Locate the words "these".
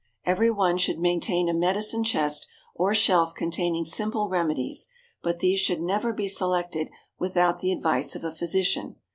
5.41-5.59